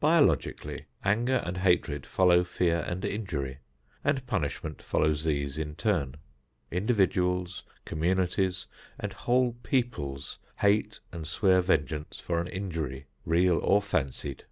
[0.00, 3.60] Biologically, anger and hatred follow fear and injury,
[4.04, 6.16] and punishment follows these in turn.
[6.70, 8.66] Individuals, communities
[9.00, 14.44] and whole peoples hate and swear vengeance for an injury, real or fancied.